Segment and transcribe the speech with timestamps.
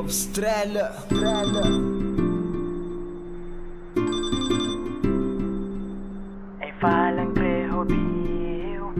[0.00, 0.96] Novo Estrela.
[6.62, 8.94] Ei falam que roubio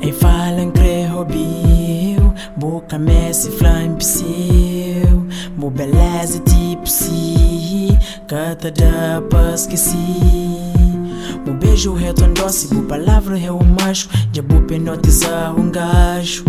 [0.00, 5.26] Ei falam que roubio Boca Messi flam psiu
[5.56, 7.98] Bo beleza tipo si.
[8.28, 9.96] Cata da paz que si.
[11.44, 14.08] Bo beijo retorno doce Bo palavra é um macho.
[14.32, 16.44] Já bo penotizar um gajo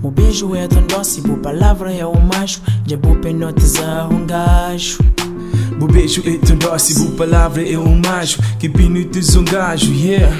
[0.00, 4.98] Bo beijo retorno doce Bo palavra é um macho Já bo penotizar um gajo
[5.78, 10.34] Bu beijo e tão doce, bu palavra é um macho Que pinitos um gajo, yeah.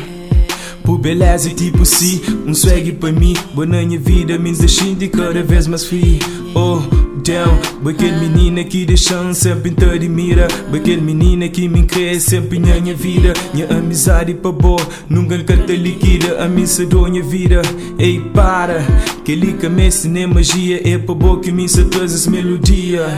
[0.84, 5.42] Bu beleza tipo si, um swag pra mim Boa na minha vida, me deixando cada
[5.42, 6.20] vez mais free
[6.54, 6.80] Oh,
[7.26, 10.48] damn Aquele menina que deixam sempre em mira.
[10.74, 13.32] Aquele menina que me crê sempre na minha vida.
[13.54, 16.42] Minha amizade pra boa, nunca canta liquida.
[16.42, 17.62] A mim se dou minha vida.
[17.98, 18.84] Ei, para
[19.24, 20.80] Que liga me nem magia.
[20.84, 23.10] É pra boa que me todas as melodias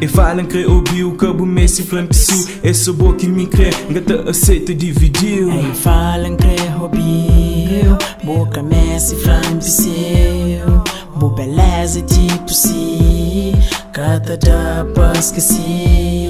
[0.00, 4.28] e falam que ouviu o cabo Messi flam psu É boa que me crê, gata
[4.28, 5.50] aceita dividiu.
[5.50, 13.52] Ei, falam que roubio Boca Messi flam psiu Bo beleza tipo si
[13.92, 16.28] Cata da paz que si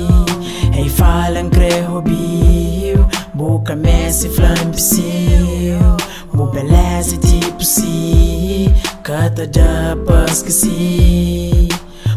[0.76, 5.96] Ei, falam que roubio Boca Messi flam psiu
[6.34, 8.70] Bo beleza tipo si
[9.02, 11.68] Cata da paz que si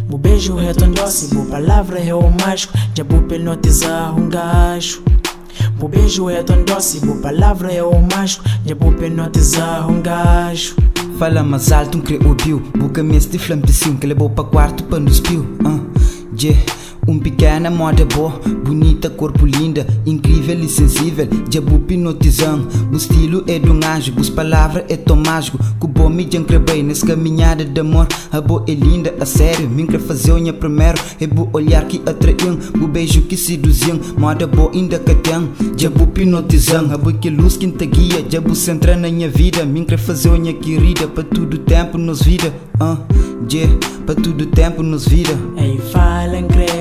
[0.09, 2.73] Bo beijo retorno doce, bo palavra é o mágico.
[2.95, 5.03] Já bo penotizar um gajo.
[5.77, 8.45] Bo beijo retorno doce, bo palavra é o mágico.
[8.65, 10.75] Já bo penotizar um gajo
[11.17, 12.01] Fala mais alto, um
[12.77, 15.81] Buca mês de flam de sim Que levou pra quarto pra nos piu uh,
[16.39, 16.61] yeah.
[17.07, 18.33] Um pequena moda boa,
[18.65, 21.25] bonita, corpo linda, incrível e sensível.
[21.49, 25.57] Jabu hipnotizando, o estilo é de um anjo, as palavras é tão mágico.
[25.79, 28.07] Que bom me bem nessa caminhada de amor.
[28.29, 30.99] A boa é linda, a sério, me quer fazer unha primeiro.
[31.21, 33.97] É o olhar que atraiu, o beijo que seduziu.
[34.17, 36.93] Moda boa ainda que tem, jabu hipnotizando.
[36.93, 39.65] A boa que luz que te guia, jabu centra na minha vida.
[39.65, 42.53] Me quer fazer unha querida, para todo tempo nos vida.
[42.81, 42.97] Uh,
[43.49, 43.73] yeah,
[44.05, 45.31] para todo tempo nos vida.
[45.57, 45.79] Ei,
[46.47, 46.76] creu bio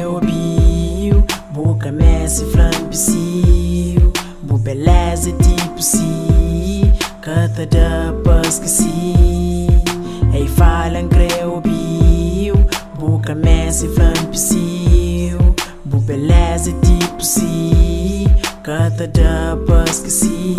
[1.77, 4.11] Boca Messi flam psiu
[4.43, 9.67] Bo beleza tipo si Cata da paz que si
[10.33, 12.55] Ei, falam creu bio
[12.99, 15.55] Boca Messi flam psiu
[15.85, 18.27] Bo beleza tipo si
[18.63, 20.56] Cata da paz que si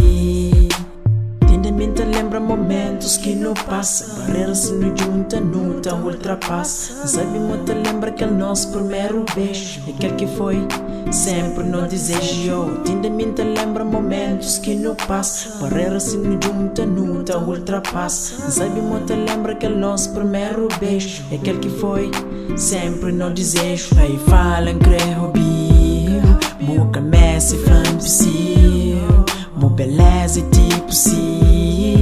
[2.47, 4.21] momentos que não passa.
[4.21, 7.05] Barreiras no junta, nunca ultrapassa.
[7.05, 9.81] Sabe muito lembra aquele nosso primeiro beijo.
[9.87, 10.65] Aquele que foi?
[11.11, 15.57] Sempre não desejou Tendamente lembra momentos que não passa.
[15.59, 18.49] Barreiras no junta, nunca ultrapassa.
[18.49, 21.23] Sabe muito lembra aquele nosso primeiro beijo.
[21.33, 22.09] Aquele que foi?
[22.55, 23.89] Sempre não desejo.
[23.99, 26.21] Aí falam que roubio
[26.61, 29.25] Boca Messi, flam psiu
[29.55, 31.96] Bo beleza tipo si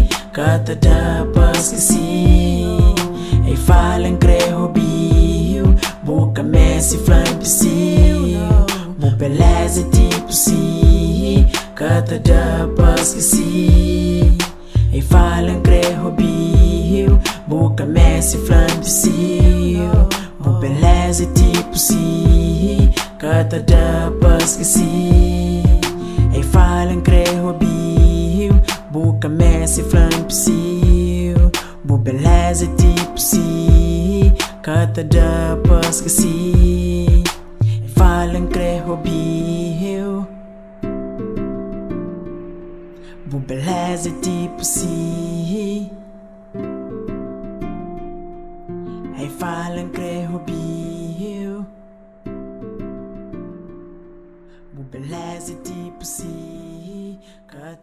[0.66, 2.66] Cata da paz que si
[3.46, 8.34] Ei falam que roubio Boca Messi flam psiu
[8.98, 11.46] Bo beleza tipo si
[11.76, 14.36] Cata da paz que si
[14.92, 19.92] Ei falam que roubio Boca Messi flam psiu
[20.40, 22.90] Bo beleza tipo si
[23.20, 25.62] Cata da paz que si
[26.34, 27.95] Ei falam que roubio
[28.96, 31.52] Boca Messi flam psiu
[31.84, 34.32] Bo beleza tipo si
[34.64, 37.24] Cata da paz que si
[37.62, 40.26] Ei falam que roubio
[43.46, 45.92] beleza tipo si
[49.20, 51.68] Ei falam que roubio
[54.74, 56.66] Bo beleza tipo si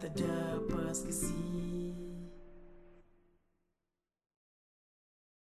[0.09, 1.52] da paz que si